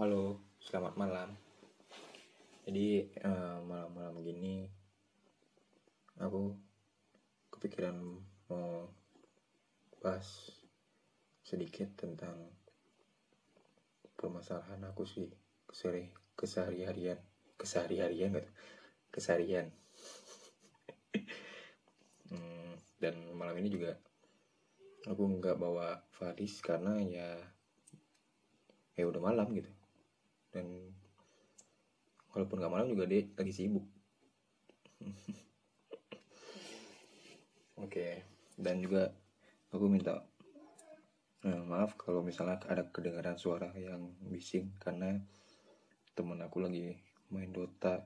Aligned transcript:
Halo, 0.00 0.40
selamat 0.64 0.96
malam. 0.96 1.28
Jadi 2.64 3.04
eh, 3.20 3.56
malam-malam 3.68 4.24
gini 4.24 4.64
aku 6.16 6.56
kepikiran 7.52 8.00
mau 8.48 8.88
bahas 10.00 10.56
sedikit 11.44 11.92
tentang 12.00 12.48
permasalahan 14.16 14.80
aku 14.88 15.04
sih 15.04 15.28
kesehari 15.68 16.08
kesehari-harian. 16.32 17.20
Kesehari-harian 17.60 18.40
gitu 18.40 18.50
keseharian. 19.12 19.68
Hmm, 22.32 22.80
dan 22.96 23.36
malam 23.36 23.60
ini 23.60 23.68
juga 23.68 24.00
aku 25.04 25.28
nggak 25.28 25.60
bawa 25.60 26.00
Faris 26.08 26.64
karena 26.64 26.96
ya 27.04 27.36
ya 28.96 29.04
udah 29.04 29.20
malam 29.20 29.50
gitu 29.52 29.79
dan 30.50 30.66
walaupun 32.34 32.58
nggak 32.62 32.72
malam 32.72 32.88
juga 32.90 33.04
dia 33.06 33.26
lagi 33.34 33.52
sibuk. 33.54 33.86
Oke 37.80 38.22
dan 38.60 38.76
juga 38.84 39.08
aku 39.72 39.88
minta 39.88 40.20
eh, 41.48 41.62
maaf 41.64 41.96
kalau 41.96 42.20
misalnya 42.20 42.60
ada 42.68 42.84
kedengaran 42.92 43.40
suara 43.40 43.72
yang 43.72 44.12
bising 44.28 44.76
karena 44.76 45.16
temen 46.12 46.38
aku 46.44 46.60
lagi 46.60 47.00
main 47.32 47.48
Dota. 47.48 48.04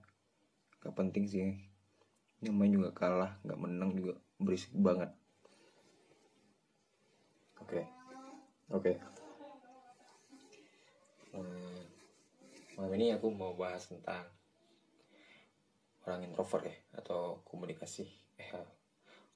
Gak 0.78 0.94
penting 0.94 1.24
sih. 1.26 1.56
Yang 2.44 2.54
main 2.54 2.72
juga 2.72 2.90
kalah 2.94 3.40
nggak 3.42 3.60
menang 3.60 3.90
juga 3.96 4.14
berisik 4.38 4.70
banget. 4.76 5.10
Oke 7.58 7.80
oke. 8.70 8.92
Hmm, 8.92 9.13
malam 12.74 12.92
ini 12.98 13.14
aku 13.14 13.30
mau 13.30 13.54
bahas 13.54 13.86
tentang 13.86 14.26
orang 16.04 16.26
introvert 16.26 16.66
ya 16.66 16.76
atau 16.98 17.40
komunikasi. 17.46 18.06
Eh 18.38 18.50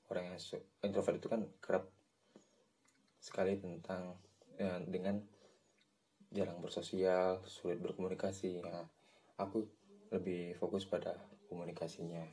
orang 0.08 0.32
yang 0.32 0.38
introvert 0.84 1.20
itu 1.20 1.28
kan 1.30 1.44
kerap 1.60 1.88
sekali 3.20 3.60
tentang 3.60 4.16
ya, 4.56 4.80
dengan 4.84 5.20
jarang 6.32 6.60
bersosial 6.60 7.40
sulit 7.48 7.80
berkomunikasi. 7.80 8.60
Nah, 8.64 8.84
aku 9.40 9.64
lebih 10.12 10.56
fokus 10.56 10.84
pada 10.88 11.16
komunikasinya. 11.48 12.24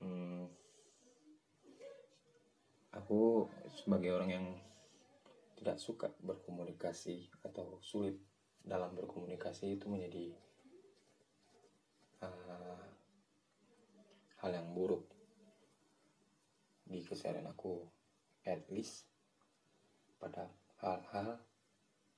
Hmm, 0.00 0.48
aku 2.92 3.48
sebagai 3.72 4.12
orang 4.12 4.30
yang 4.32 4.46
tidak 5.56 5.80
suka 5.80 6.12
berkomunikasi 6.20 7.32
atau 7.40 7.80
sulit 7.80 8.20
dalam 8.66 8.98
berkomunikasi 8.98 9.78
itu 9.78 9.86
menjadi 9.86 10.34
uh, 12.26 12.82
hal 14.42 14.50
yang 14.50 14.74
buruk 14.74 15.06
di 16.82 17.06
keseharian 17.06 17.46
aku. 17.46 17.86
At 18.46 18.66
least 18.70 19.06
pada 20.18 20.50
hal-hal 20.82 21.38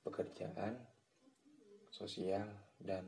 pekerjaan 0.01 0.77
sosial 1.93 2.45
dan 2.81 3.05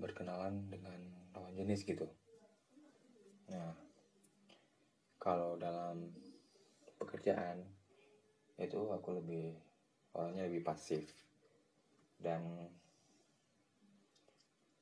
berkenalan 0.00 0.68
dengan 0.72 1.00
lawan 1.36 1.52
jenis 1.52 1.84
gitu. 1.84 2.08
Nah 3.52 3.72
kalau 5.20 5.60
dalam 5.60 6.08
pekerjaan 6.96 7.60
itu 8.58 8.80
aku 8.90 9.18
lebih 9.18 9.54
orangnya 10.14 10.46
lebih 10.50 10.66
pasif 10.66 11.27
dan 12.18 12.42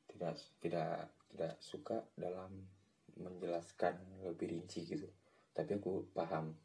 tidak 0.08 0.34
tidak 0.64 1.12
tidak 1.32 1.54
suka 1.60 2.00
dalam 2.16 2.64
menjelaskan 3.20 3.96
lebih 4.24 4.56
rinci 4.56 4.88
gitu. 4.88 5.08
Tapi 5.52 5.76
aku 5.76 6.08
paham 6.16 6.56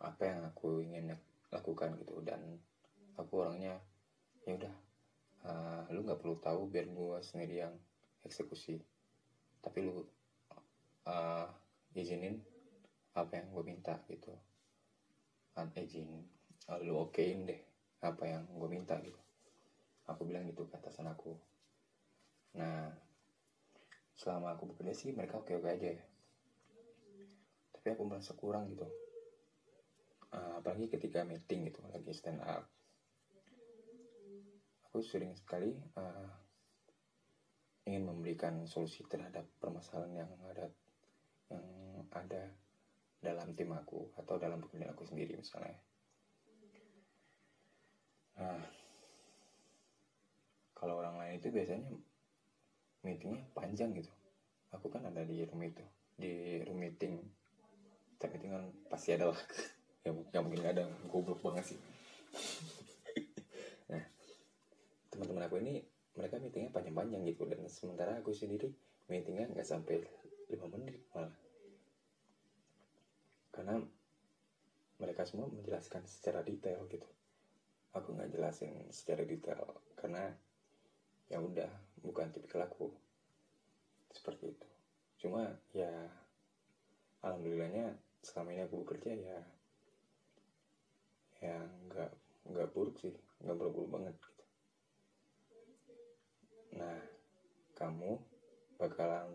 apa 0.00 0.22
yang 0.24 0.40
aku 0.48 0.80
ingin 0.84 1.12
lakukan 1.52 1.96
gitu. 2.00 2.20
Dan 2.24 2.40
aku 3.16 3.44
orangnya 3.44 3.76
ya 4.48 4.56
udah 4.56 4.74
uh, 5.44 5.82
lu 5.92 6.04
nggak 6.04 6.20
perlu 6.20 6.36
tahu 6.40 6.68
biar 6.72 6.88
gua 6.88 7.20
sendiri 7.20 7.64
yang 7.64 7.76
eksekusi. 8.24 8.80
Tapi 9.60 9.78
lu 9.84 10.00
uh, 11.04 11.48
izinin 11.96 12.40
apa 13.16 13.40
yang 13.40 13.48
gue 13.52 13.64
minta 13.64 13.96
gitu. 14.12 14.32
Kan 15.56 15.72
izin 15.72 16.08
oh, 16.68 16.78
lu 16.84 17.08
okein 17.08 17.48
deh 17.48 17.65
apa 18.02 18.22
yang 18.28 18.44
gue 18.48 18.68
minta 18.68 18.98
gitu. 19.00 19.18
Aku 20.06 20.28
bilang 20.28 20.44
gitu 20.46 20.68
ke 20.68 20.76
atasan 20.76 21.08
aku. 21.08 21.36
Nah 22.56 22.92
selama 24.16 24.56
aku 24.56 24.72
bekerja 24.72 24.96
sih 24.96 25.10
mereka 25.12 25.40
oke 25.40 25.52
oke 25.56 25.68
aja 25.68 25.92
ya. 25.92 26.04
Tapi 27.76 27.86
aku 27.92 28.02
merasa 28.08 28.32
kurang 28.32 28.72
gitu. 28.72 28.88
Uh, 30.32 30.58
apalagi 30.58 30.90
ketika 30.90 31.22
meeting 31.22 31.70
gitu 31.70 31.80
lagi 31.88 32.12
stand 32.12 32.42
up. 32.42 32.66
Aku 34.90 35.04
sering 35.04 35.36
sekali 35.36 35.76
uh, 35.96 36.30
ingin 37.86 38.02
memberikan 38.02 38.66
solusi 38.66 39.06
terhadap 39.06 39.46
permasalahan 39.62 40.26
yang 40.26 40.30
ada 40.50 40.66
yang 41.46 41.66
ada 42.10 42.42
dalam 43.22 43.54
tim 43.54 43.70
aku 43.70 44.10
atau 44.18 44.34
dalam 44.38 44.58
pekerjaan 44.58 44.92
aku 44.92 45.06
sendiri 45.06 45.38
misalnya. 45.38 45.78
Nah, 48.36 48.60
kalau 50.76 51.00
orang 51.00 51.16
lain 51.16 51.40
itu 51.40 51.48
biasanya 51.48 51.88
meetingnya 53.00 53.40
panjang 53.56 53.96
gitu. 53.96 54.12
Aku 54.76 54.92
kan 54.92 55.08
ada 55.08 55.24
di 55.24 55.46
room 55.48 55.62
itu, 55.64 55.84
di 56.18 56.60
room 56.68 56.78
meeting. 56.84 57.16
Tapi 58.20 58.36
meeting 58.36 58.52
kan 58.52 58.64
pasti 58.92 59.16
ada 59.16 59.32
lah. 59.32 59.40
ya, 60.04 60.10
ya 60.12 60.40
mungkin 60.44 60.60
gak 60.60 60.74
ada, 60.76 60.84
goblok 61.08 61.40
banget 61.40 61.74
sih. 61.74 61.78
nah, 63.90 64.04
teman-teman 65.08 65.48
aku 65.48 65.56
ini 65.64 65.80
mereka 66.16 66.40
meetingnya 66.40 66.72
panjang-panjang 66.72 67.22
gitu 67.28 67.44
dan 67.44 67.60
sementara 67.68 68.16
aku 68.20 68.32
sendiri 68.32 68.72
meetingnya 69.06 69.52
nggak 69.52 69.68
sampai 69.68 70.00
5 70.48 70.66
menit 70.72 70.96
malah 71.12 71.30
karena 73.52 73.80
mereka 74.96 75.28
semua 75.28 75.48
menjelaskan 75.52 76.08
secara 76.08 76.40
detail 76.40 76.88
gitu 76.88 77.04
aku 77.96 78.12
nggak 78.12 78.32
jelasin 78.36 78.76
secara 78.92 79.24
detail 79.24 79.80
karena 79.96 80.28
ya 81.32 81.40
udah 81.40 81.70
bukan 82.04 82.30
tipikal 82.30 82.62
aku. 82.68 82.92
Seperti 84.12 84.52
itu. 84.52 84.68
Cuma 85.26 85.48
ya 85.72 85.90
alhamdulillahnya 87.24 87.96
selama 88.20 88.52
ini 88.54 88.62
aku 88.68 88.84
bekerja 88.84 89.12
ya 89.16 89.40
ya 91.40 91.56
nggak 91.88 92.12
nggak 92.48 92.68
buruk 92.72 92.96
sih 93.00 93.12
nggak 93.44 93.56
buruk-buruk 93.56 93.90
banget 93.92 94.14
gitu. 94.16 94.44
Nah 96.80 97.00
kamu 97.76 98.16
bakalan 98.76 99.30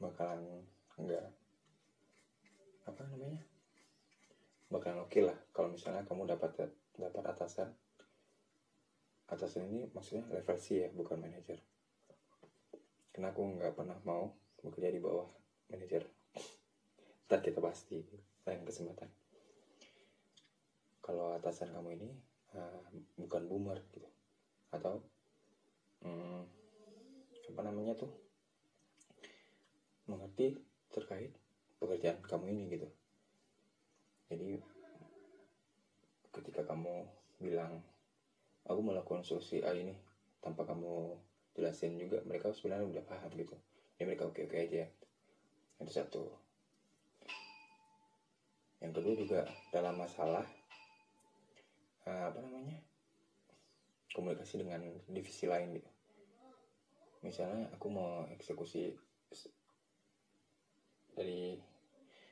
bakalan 0.00 0.64
nggak 0.96 1.28
apa 2.88 3.00
namanya 3.12 3.49
bakalan 4.70 5.02
oke 5.02 5.18
lah 5.18 5.34
kalau 5.50 5.74
misalnya 5.74 6.06
kamu 6.06 6.30
dapat 6.30 6.70
dapat 6.94 7.24
atasan. 7.26 7.74
Atasan 9.26 9.66
ini 9.66 9.90
maksudnya 9.90 10.26
level 10.30 10.58
C 10.58 10.86
ya 10.86 10.88
bukan 10.94 11.18
manajer. 11.18 11.58
Karena 13.10 13.34
aku 13.34 13.42
nggak 13.58 13.74
pernah 13.74 13.98
mau 14.06 14.30
bekerja 14.62 14.94
di 14.94 15.02
bawah 15.02 15.26
manajer. 15.74 16.06
Ntar 17.26 17.42
kita 17.42 17.58
di 17.90 17.98
lain 18.46 18.62
kesempatan. 18.62 19.10
Kalau 21.02 21.34
atasan 21.34 21.74
kamu 21.74 21.98
ini 21.98 22.08
uh, 22.54 22.86
bukan 23.18 23.50
boomer 23.50 23.78
gitu. 23.90 24.06
Atau 24.70 25.02
hmm, 26.06 26.42
apa 27.54 27.60
namanya 27.66 27.98
tuh? 27.98 28.10
Mengerti 30.06 30.58
terkait 30.90 31.34
pekerjaan 31.78 32.22
kamu 32.22 32.54
ini 32.54 32.66
gitu 32.78 32.90
jadi 34.30 34.62
ketika 36.30 36.62
kamu 36.62 37.02
bilang 37.42 37.82
aku 38.62 38.78
melakukan 38.78 39.26
solusi 39.26 39.58
A 39.66 39.74
ini 39.74 39.98
tanpa 40.38 40.62
kamu 40.62 41.18
jelasin 41.58 41.98
juga 41.98 42.22
mereka 42.22 42.54
sebenarnya 42.54 42.86
udah 42.86 43.04
paham 43.10 43.34
gitu. 43.34 43.58
Ya 43.98 44.06
mereka 44.06 44.30
oke 44.30 44.46
oke 44.46 44.54
aja. 44.54 44.86
Itu 45.82 45.90
satu. 45.90 46.22
Yang 48.80 48.92
kedua 48.96 49.14
juga 49.18 49.40
dalam 49.74 49.98
masalah 49.98 50.46
uh, 52.06 52.24
apa 52.30 52.38
namanya 52.38 52.78
komunikasi 54.14 54.62
dengan 54.62 54.80
divisi 55.10 55.50
lain 55.50 55.74
gitu. 55.74 55.90
Misalnya 57.20 57.68
aku 57.74 57.86
mau 57.92 58.24
eksekusi 58.32 58.94
dari 61.12 61.58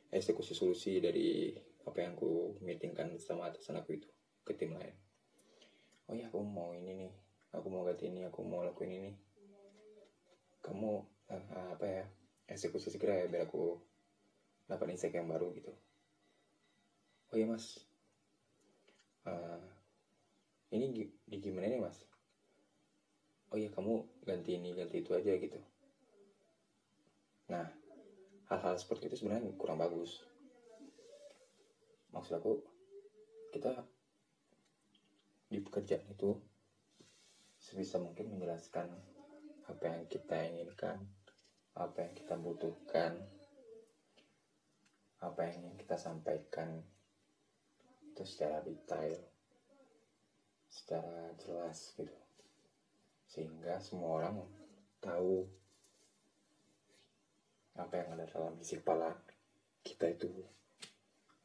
eksekusi 0.08 0.56
solusi 0.56 0.96
dari 1.04 1.52
apa 1.88 2.04
yang 2.04 2.12
aku 2.14 2.60
meetingkan 2.60 3.16
sama 3.16 3.48
atasan 3.48 3.80
aku 3.80 3.96
itu 3.96 4.08
ke 4.44 4.52
tim 4.52 4.76
lain. 4.76 4.92
Oh 6.08 6.14
ya 6.16 6.28
aku 6.28 6.40
mau 6.44 6.76
ini 6.76 6.92
nih. 7.04 7.12
Aku 7.56 7.72
mau 7.72 7.84
ganti 7.84 8.12
ini 8.12 8.28
aku 8.28 8.44
mau 8.44 8.60
lakuin 8.60 8.92
ini. 8.92 9.12
Kamu 10.60 10.90
uh, 11.32 11.72
apa 11.72 11.86
ya 11.88 12.04
eksekusi 12.48 12.92
segera 12.92 13.24
ya 13.24 13.26
biar 13.28 13.48
aku 13.48 13.80
dapat 14.68 14.92
insight 14.92 15.16
yang 15.16 15.28
baru 15.28 15.48
gitu. 15.56 15.72
Oh 17.32 17.36
ya 17.36 17.48
mas. 17.48 17.80
Uh, 19.24 19.60
ini 20.72 21.12
di 21.24 21.36
gimana 21.40 21.68
nih 21.68 21.80
mas? 21.80 22.04
Oh 23.48 23.56
ya 23.56 23.72
kamu 23.72 24.04
ganti 24.28 24.60
ini 24.60 24.76
ganti 24.76 25.00
itu 25.00 25.16
aja 25.16 25.32
gitu. 25.36 25.60
Nah 27.48 27.64
hal-hal 28.48 28.76
seperti 28.80 29.12
itu 29.12 29.24
sebenarnya 29.24 29.52
kurang 29.56 29.80
bagus 29.80 30.24
maksud 32.12 32.40
aku 32.40 32.60
kita 33.52 33.84
di 35.48 35.58
pekerjaan 35.64 36.04
itu 36.12 36.36
sebisa 37.56 37.96
mungkin 37.98 38.36
menjelaskan 38.36 38.88
apa 39.68 39.84
yang 39.84 40.04
kita 40.08 40.36
inginkan 40.44 41.00
apa 41.76 42.04
yang 42.04 42.14
kita 42.16 42.34
butuhkan 42.36 43.16
apa 45.18 45.40
yang 45.50 45.66
ingin 45.66 45.76
kita 45.76 45.96
sampaikan 45.98 46.80
itu 48.12 48.22
secara 48.22 48.62
detail 48.62 49.18
secara 50.78 51.34
jelas 51.42 51.92
gitu. 51.98 52.14
Sehingga 53.28 53.76
semua 53.82 54.22
orang 54.22 54.36
tahu 55.02 55.44
apa 57.76 57.94
yang 57.94 58.08
ada 58.16 58.24
dalam 58.26 58.54
isi 58.56 58.80
kepala 58.80 59.12
kita 59.84 60.08
itu. 60.10 60.30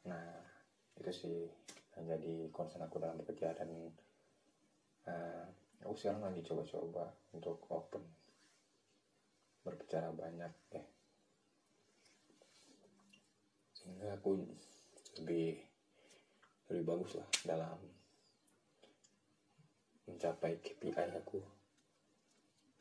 Nah 0.08 0.53
itu 0.98 1.10
sih 1.10 1.36
yang 1.94 2.06
jadi 2.10 2.50
concern 2.50 2.86
aku 2.86 2.98
dalam 2.98 3.18
bekerja 3.22 3.54
dan 3.54 3.70
uh, 5.06 5.46
aku 5.86 5.94
sekarang 5.94 6.26
lagi 6.26 6.42
coba-coba 6.42 7.14
untuk 7.34 7.62
open 7.70 8.02
berbicara 9.64 10.12
banyak 10.12 10.52
deh. 10.74 10.86
Sehingga 13.72 14.18
aku 14.18 14.42
lebih 15.22 15.56
lebih 16.68 16.84
bagus 16.84 17.16
lah 17.16 17.28
dalam 17.46 17.78
mencapai 20.04 20.60
KPI 20.60 20.92
aku. 21.16 21.40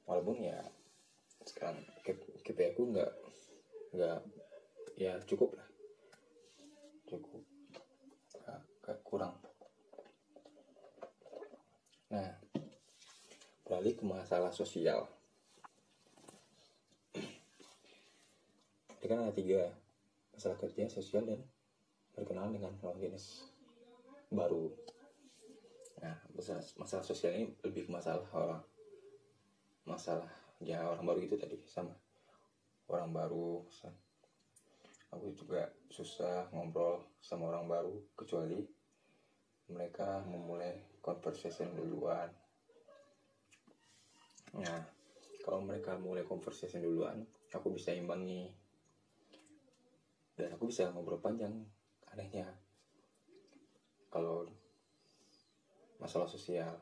Walaupun 0.04 0.44
ya 0.44 0.60
sekarang 1.44 1.80
KPI 2.44 2.76
aku 2.76 2.84
nggak 2.92 3.12
nggak 3.96 4.20
ya 5.00 5.16
cukup 5.24 5.56
lah. 5.56 5.68
Cukup 7.08 7.53
kurang. 9.08 9.40
Nah 12.12 12.36
beralih 13.64 13.96
ke 13.96 14.04
masalah 14.04 14.52
sosial. 14.52 15.08
Ini 19.00 19.06
kan 19.08 19.24
ada 19.24 19.34
tiga 19.36 19.72
masalah 20.36 20.60
kerja 20.60 20.92
sosial 20.92 21.24
dan 21.24 21.40
berkenalan 22.12 22.54
dengan 22.56 22.76
lawan 22.84 23.00
jenis 23.00 23.48
baru. 24.28 24.68
Nah 26.04 26.20
masalah, 26.36 26.64
masalah 26.76 27.06
sosial 27.08 27.32
ini 27.34 27.56
lebih 27.64 27.88
ke 27.88 27.92
masalah 27.92 28.28
orang. 28.36 28.64
Masalah 29.88 30.28
ya 30.60 30.84
orang 30.84 31.08
baru 31.08 31.20
itu 31.24 31.36
tadi 31.40 31.56
sama. 31.68 31.96
Orang 32.92 33.16
baru 33.16 33.64
aku 35.14 35.30
juga 35.38 35.70
susah 35.94 36.50
ngobrol 36.50 37.06
sama 37.22 37.54
orang 37.54 37.70
baru 37.70 37.96
kecuali 38.18 38.66
mereka 39.72 40.24
memulai 40.28 40.76
conversation 41.00 41.72
duluan. 41.76 42.28
Nah 44.60 44.82
kalau 45.44 45.60
mereka 45.64 45.96
mulai 46.00 46.24
conversation 46.24 46.84
duluan 46.84 47.24
aku 47.54 47.72
bisa 47.76 47.94
imbangi. 47.96 48.52
Dan 50.34 50.50
aku 50.58 50.66
bisa 50.66 50.90
ngobrol 50.90 51.22
panjang 51.22 51.54
anehnya. 52.10 52.50
Kalau 54.10 54.50
masalah 56.02 56.28
sosial 56.28 56.74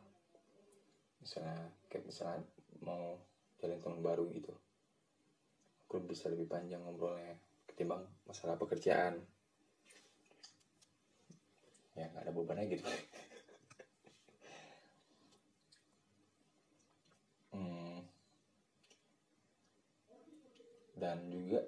misalnya 1.21 1.69
kayak 1.85 2.09
misalnya 2.09 2.41
mau 2.81 3.13
jalan 3.61 3.77
teman 3.77 4.01
baru 4.01 4.25
gitu 4.33 4.49
aku 5.85 6.01
bisa 6.01 6.31
lebih 6.33 6.49
panjang 6.49 6.81
ngobrolnya 6.81 7.37
ketimbang 7.69 8.01
masalah 8.25 8.57
pekerjaan 8.57 9.21
ya 11.97 12.07
nggak 12.07 12.23
ada 12.27 12.33
bebannya 12.33 12.65
gitu 12.71 12.87
hmm. 17.55 17.99
dan 20.95 21.17
juga 21.31 21.61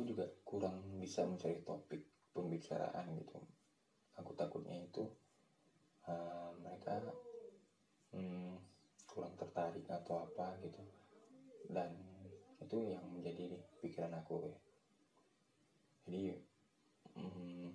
aku 0.00 0.16
juga 0.16 0.24
kurang 0.48 0.80
bisa 0.96 1.28
mencari 1.28 1.60
topik 1.60 2.32
pembicaraan 2.32 3.04
gitu. 3.20 3.36
Aku 4.16 4.32
takutnya 4.32 4.80
itu 4.80 5.04
uh, 6.08 6.56
mereka 6.56 7.04
hmm, 8.16 8.56
kurang 9.04 9.36
tertarik 9.36 9.84
atau 9.92 10.24
apa 10.24 10.56
gitu. 10.64 10.80
Dan 11.68 11.92
itu 12.64 12.76
yang 12.80 13.04
menjadi 13.12 13.60
pikiran 13.84 14.16
aku 14.24 14.40
ya. 14.40 14.56
Jadi 16.08 16.22
hmm, 17.20 17.68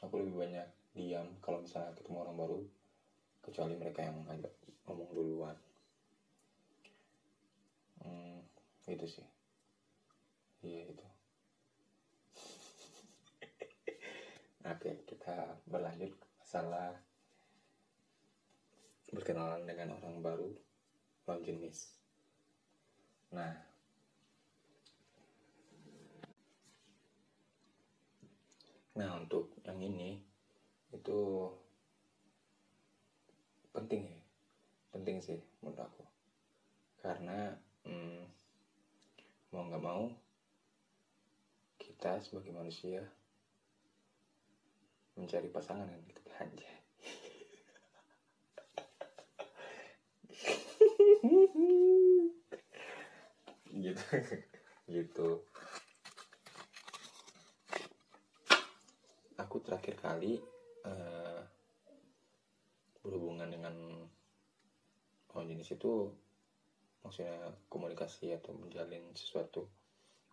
aku 0.00 0.14
lebih 0.20 0.36
banyak 0.36 0.68
diam 0.96 1.28
kalau 1.44 1.62
misalnya 1.62 1.94
ketemu 1.96 2.16
orang 2.26 2.36
baru 2.36 2.58
kecuali 3.40 3.74
mereka 3.78 4.04
yang 4.04 4.16
ngajak 4.26 4.52
ngomong 4.88 5.10
duluan. 5.14 5.56
Hmm, 8.04 8.42
itu 8.88 9.06
sih. 9.06 9.26
Iya 10.64 10.92
itu. 10.92 11.06
Oke 14.72 15.04
kita 15.08 15.56
berlanjut 15.68 16.12
masalah 16.40 16.96
berkenalan 19.10 19.66
dengan 19.66 19.98
orang 19.98 20.22
baru 20.22 20.50
lawan 21.26 21.42
jenis 21.42 21.98
nah 23.30 23.54
nah 29.00 29.16
untuk 29.16 29.56
yang 29.64 29.80
ini 29.80 30.20
itu 30.92 31.48
penting 33.72 34.12
ya. 34.12 34.20
Penting 34.92 35.24
sih 35.24 35.40
menurut 35.64 35.80
aku. 35.80 36.04
Karena 37.00 37.56
hmm, 37.88 38.28
mau 39.56 39.64
nggak 39.64 39.80
mau 39.80 40.04
kita 41.80 42.20
sebagai 42.20 42.52
manusia 42.52 43.08
mencari 45.16 45.48
pasangan 45.48 45.88
kan 45.88 46.00
gitu 46.20 46.30
aja 46.36 46.70
gitu. 53.80 54.04
Gitu 54.90 55.28
aku 59.50 59.66
terakhir 59.66 59.98
kali 59.98 60.38
uh, 60.86 61.42
berhubungan 63.02 63.50
dengan 63.50 63.74
lawan 65.34 65.50
jenis 65.50 65.74
itu 65.74 66.06
maksudnya 67.02 67.50
komunikasi 67.66 68.30
atau 68.30 68.54
menjalin 68.54 69.10
sesuatu 69.10 69.66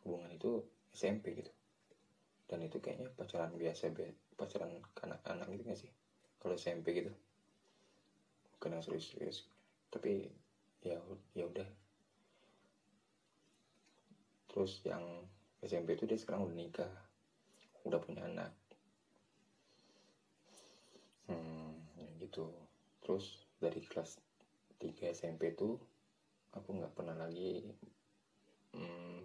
hubungan 0.06 0.38
itu 0.38 0.62
SMP 0.94 1.34
gitu. 1.34 1.50
Dan 2.46 2.62
itu 2.62 2.78
kayaknya 2.78 3.10
pacaran 3.18 3.58
biasa 3.58 3.90
pacaran 4.38 4.70
anak-anak 5.02 5.50
gitu 5.50 5.64
gak 5.66 5.82
sih? 5.82 5.92
Kalau 6.38 6.54
SMP 6.54 6.94
gitu. 6.94 7.10
Bukan 8.54 8.78
yang 8.78 8.86
serius-serius. 8.86 9.50
Tapi 9.90 10.30
ya 10.86 11.02
ya 11.34 11.50
udah. 11.50 11.66
Terus 14.54 14.78
yang 14.86 15.26
SMP 15.66 15.98
itu 15.98 16.06
dia 16.06 16.22
sekarang 16.22 16.46
udah 16.46 16.54
nikah 16.54 16.94
udah 17.88 18.04
punya 18.04 18.22
anak 18.28 18.52
hmm 21.28 21.72
ya 22.00 22.08
gitu. 22.24 22.48
Terus 23.04 23.48
dari 23.60 23.84
kelas 23.84 24.20
3 24.80 25.12
SMP 25.12 25.56
itu 25.56 25.76
aku 26.56 26.70
nggak 26.78 26.94
pernah 26.96 27.16
lagi 27.18 27.62
hmm, 28.74 29.20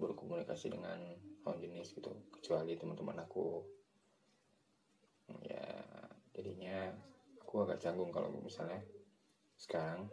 berkomunikasi 0.00 0.72
dengan 0.72 0.98
lawan 1.44 1.60
jenis 1.60 1.92
gitu 1.96 2.12
kecuali 2.34 2.76
teman-teman 2.76 3.22
aku. 3.24 3.62
Ya 5.46 5.64
jadinya 6.34 6.90
aku 7.44 7.62
agak 7.62 7.78
canggung 7.78 8.10
kalau 8.10 8.32
misalnya 8.42 8.82
sekarang 9.60 10.08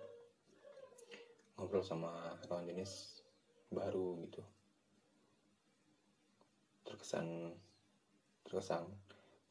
ngobrol 1.58 1.82
sama 1.82 2.38
lawan 2.52 2.70
jenis 2.70 3.24
baru 3.74 4.22
gitu. 4.28 4.44
Terkesan 6.86 7.58
terkesan 8.48 8.88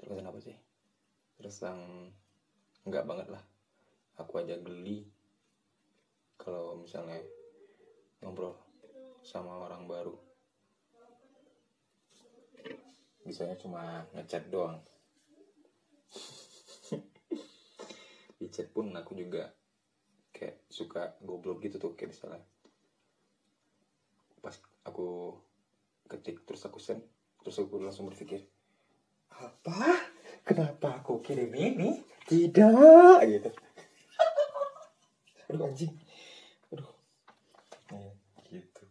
terkesan 0.00 0.28
apa 0.28 0.40
sih 0.40 0.65
terkesan 1.36 2.08
enggak 2.88 3.04
banget 3.04 3.28
lah. 3.28 3.44
Aku 4.16 4.40
aja 4.40 4.56
geli 4.56 5.04
kalau 6.40 6.80
misalnya 6.80 7.20
ngobrol 8.24 8.56
sama 9.20 9.60
orang 9.60 9.84
baru. 9.84 10.16
Bisanya 13.26 13.58
cuma 13.58 14.06
ngechat 14.14 14.46
doang. 14.48 14.78
Di 18.40 18.46
chat 18.48 18.70
pun 18.70 18.94
aku 18.94 19.18
juga 19.18 19.50
kayak 20.30 20.68
suka 20.68 21.16
goblok 21.24 21.64
gitu 21.64 21.80
tuh 21.80 21.96
kayak 21.96 22.12
misalnya 22.12 22.44
pas 24.44 24.52
aku 24.86 25.34
ketik 26.06 26.46
terus 26.46 26.62
aku 26.68 26.78
send 26.78 27.02
terus 27.42 27.58
aku 27.58 27.82
langsung 27.82 28.06
berpikir 28.06 28.46
apa 29.32 30.05
kenapa 30.56 31.04
aku 31.04 31.20
kirim 31.20 31.52
ini? 31.52 32.00
Tidak 32.24 33.20
gitu. 33.28 33.50
Aduh 35.52 35.68
anjing. 35.68 35.92
Aduh. 36.72 36.88
Ya, 37.92 38.08
gitu. 38.48 38.82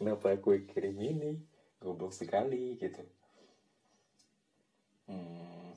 Kenapa 0.00 0.32
aku 0.32 0.56
kirim 0.64 0.96
ini? 0.96 1.44
Goblok 1.84 2.16
sekali 2.16 2.80
gitu 2.80 3.04
hmm, 5.08 5.76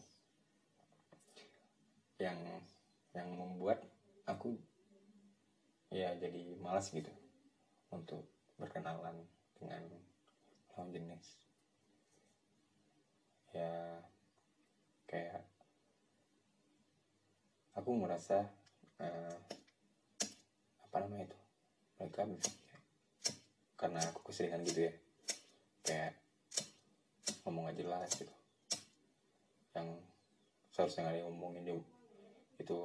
yang 2.16 2.40
yang 3.12 3.28
membuat 3.36 3.84
aku 4.24 4.56
ya 5.92 6.16
jadi 6.20 6.56
malas 6.60 6.92
gitu 6.92 7.12
untuk 7.92 8.28
berkenalan 8.60 9.24
dengan 9.60 9.84
lawan 10.76 10.92
jenis 10.96 11.40
ya 13.56 14.00
kayak 15.08 15.44
aku 17.77 17.93
merasa 17.93 18.41
eh, 18.98 19.38
apa 20.81 20.96
namanya 21.05 21.29
itu? 21.29 21.38
Mereka 22.01 22.25
karena 23.77 24.01
aku 24.10 24.25
keseringan 24.25 24.65
gitu 24.65 24.89
ya. 24.89 24.93
Kayak 25.86 26.13
ngomong 27.46 27.69
gak 27.69 27.77
jelas 27.77 28.10
gitu. 28.17 28.34
Yang 29.77 29.88
seharusnya 30.74 31.01
nggak 31.05 31.25
ngomongin 31.29 31.63
itu, 31.63 31.77
itu 32.57 32.77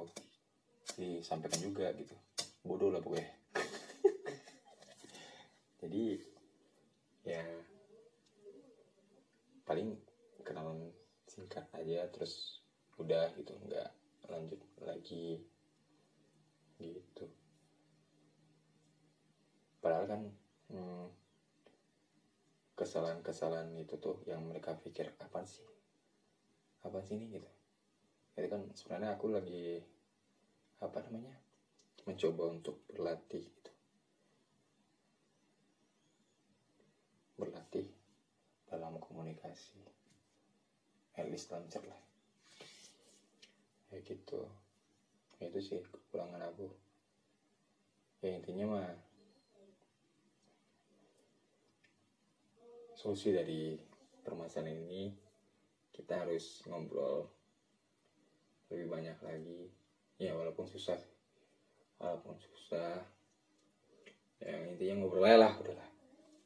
disampaikan 0.95 1.59
juga 1.65 1.89
gitu. 1.97 2.13
Bodoh 2.61 2.93
lah 2.93 3.01
pokoknya. 3.01 3.27
Jadi 5.81 6.21
ya 7.25 7.41
paling 9.65 9.97
kenalan 10.43 10.91
singkat 11.25 11.65
aja 11.73 12.05
terus 12.11 12.61
udah 12.99 13.31
gitu 13.39 13.55
nggak 13.65 13.89
lanjut 14.27 14.59
lagi. 14.83 15.39
Gitu. 16.79 17.25
Padahal 19.83 20.05
kan 20.07 20.21
hmm, 20.71 21.07
kesalahan-kesalahan 22.75 23.71
itu 23.79 23.99
tuh 23.99 24.19
yang 24.27 24.43
mereka 24.47 24.75
pikir 24.79 25.11
apa 25.19 25.43
sih? 25.43 25.67
Apa 26.83 27.03
sih 27.03 27.19
ini? 27.19 27.39
Gitu. 27.39 27.49
Itu 28.39 28.47
kan 28.47 28.61
sebenarnya 28.75 29.15
aku 29.15 29.31
lagi 29.31 29.79
apa 30.83 30.99
namanya 31.07 31.35
mencoba 32.03 32.51
untuk 32.51 32.83
berlatih 32.87 33.43
gitu. 33.43 33.71
Berlatih 37.39 37.87
dalam 38.67 38.97
komunikasi 38.97 39.79
at 41.13 41.29
least 41.29 41.53
lancar 41.53 41.85
lah 41.85 42.12
ya 43.93 44.01
gitu. 44.01 44.41
Ya 45.37 45.53
itu 45.53 45.59
sih 45.61 45.79
kekurangan 45.85 46.41
aku. 46.49 46.65
Ya 48.25 48.33
intinya 48.33 48.65
mah 48.73 48.89
solusi 52.97 53.35
dari 53.35 53.77
permasalahan 54.25 54.81
ini 54.89 55.13
kita 55.93 56.25
harus 56.25 56.65
ngobrol 56.65 57.29
lebih 58.73 58.89
banyak 58.89 59.17
lagi. 59.21 59.69
Ya 60.17 60.33
walaupun 60.33 60.65
susah 60.65 60.97
walaupun 62.01 62.33
susah. 62.41 62.97
Ya 64.41 64.57
intinya 64.65 65.05
ngobrol 65.05 65.29
aja 65.29 65.37
lah 65.37 65.53
udahlah 65.55 65.89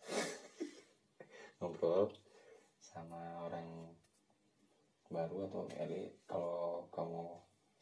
ngobrol 1.63 2.11
sama 2.77 3.47
orang 3.47 3.95
baru 5.07 5.47
atau 5.47 5.63
eli 5.79 6.11
kalau 6.27 6.46
kamu 6.46 6.46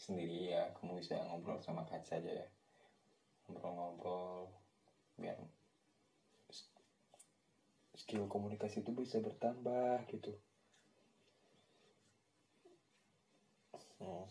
sendiri 0.06 0.54
ya 0.54 0.70
kamu 0.78 1.02
bisa 1.02 1.18
ngobrol 1.18 1.58
sama 1.58 1.82
kaca 1.90 2.22
aja 2.22 2.32
ya. 2.46 2.48
Ngobrol-ngobrol 3.50 4.54
biar 5.18 5.38
skill 7.98 8.30
komunikasi 8.30 8.86
itu 8.86 8.94
bisa 8.94 9.18
bertambah 9.18 10.06
gitu. 10.14 10.38
Hmm. 13.96 14.28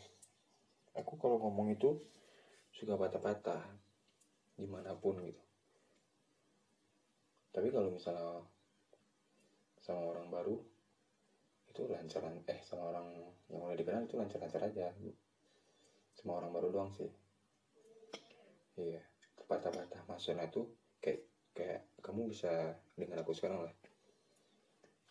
aku 0.94 1.18
kalau 1.18 1.40
ngomong 1.42 1.74
itu 1.74 1.98
suka 2.70 2.94
patah-patah 2.94 3.64
di 4.54 4.68
mana 4.70 4.94
pun 4.94 5.18
gitu. 5.26 5.42
Tapi 7.50 7.74
kalau 7.74 7.90
misalnya 7.90 8.46
sama 9.82 10.06
orang 10.14 10.30
baru 10.30 10.54
itu 11.74 11.90
lancaran 11.90 12.38
eh 12.46 12.62
sama 12.62 12.94
orang 12.94 13.10
yang 13.50 13.58
mulai 13.58 13.74
dikenal 13.74 14.06
itu 14.06 14.14
lancar-lancar 14.14 14.62
aja 14.70 14.94
sama 16.16 16.38
orang 16.42 16.50
baru 16.54 16.68
doang 16.70 16.92
sih. 16.94 17.10
Iya 18.74 19.02
patah-patah 19.44 20.08
maksudnya 20.08 20.48
tuh 20.48 20.66
kayak 20.98 21.20
kayak 21.54 21.80
kamu 22.00 22.32
bisa 22.32 22.74
dengan 22.96 23.22
aku 23.22 23.36
sekarang 23.36 23.68
lah. 23.68 23.74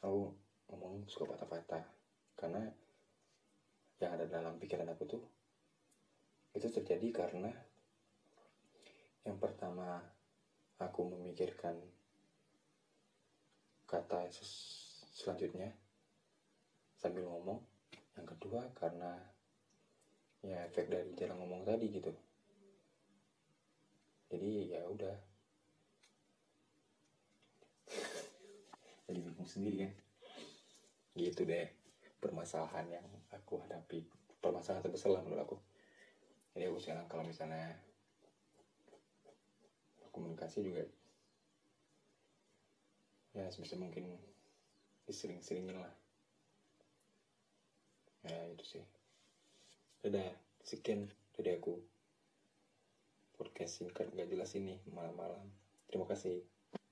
Aku 0.03 0.35
ngomong 0.67 1.07
suka 1.07 1.29
patah-patah. 1.29 1.85
Karena 2.35 2.65
yang 4.01 4.19
ada 4.19 4.27
dalam 4.27 4.59
pikiran 4.59 4.89
aku 4.91 5.03
tuh 5.07 5.23
itu 6.53 6.67
terjadi 6.69 7.07
karena 7.13 7.49
yang 9.23 9.39
pertama 9.39 10.03
aku 10.77 11.07
memikirkan 11.07 11.79
kata 13.87 14.27
selanjutnya 15.13 15.71
sambil 16.99 17.23
ngomong. 17.29 17.63
Yang 18.19 18.37
kedua 18.37 18.69
karena 18.75 19.32
ya 20.43 20.59
efek 20.67 20.91
dari 20.91 21.15
jarang 21.15 21.39
ngomong 21.39 21.63
tadi 21.63 21.87
gitu. 21.87 22.11
Jadi 24.27 24.75
ya 24.75 24.83
udah. 24.91 25.15
Jadi 29.07 29.19
bingung 29.23 29.47
sendiri 29.47 29.87
kan. 29.87 29.93
Gitu 31.15 31.47
deh 31.47 31.67
permasalahan 32.19 32.99
yang 32.99 33.07
aku 33.31 33.63
hadapi. 33.63 34.03
Permasalahan 34.43 34.83
terbesar 34.83 35.15
lah 35.15 35.23
menurut 35.23 35.47
aku. 35.47 35.57
Jadi 36.53 36.67
aku 36.67 36.79
sekarang 36.83 37.07
kalau 37.07 37.23
misalnya 37.23 37.79
komunikasi 40.13 40.61
juga 40.61 40.85
ya 43.33 43.49
sebisa 43.49 43.79
mungkin 43.79 44.19
disering-seringin 45.07 45.79
lah. 45.79 45.93
Ya 48.23 48.37
itu 48.51 48.63
sih 48.63 48.92
udah 50.03 50.27
sekian 50.63 51.07
dari 51.35 51.55
aku. 51.55 51.79
Podcast 53.39 53.81
singkat 53.81 54.11
gak 54.13 54.29
jelas 54.29 54.51
ini 54.59 54.79
malam-malam. 54.91 55.47
Terima 55.87 56.05
kasih 56.05 56.52